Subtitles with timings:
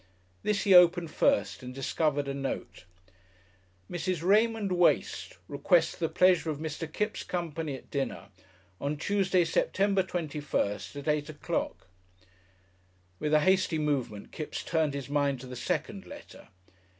[0.41, 2.85] This he opened first and discovered a note:
[3.87, 4.23] MRS.
[4.23, 6.91] RAYMOND WACE Requests the pleasure of MR.
[6.91, 8.29] KIPPS' Company at Dinner
[8.79, 11.87] on Tuesday, September 21st, at 8 o'clock
[13.19, 16.47] With a hasty movement Kipps turned his mind to the second letter.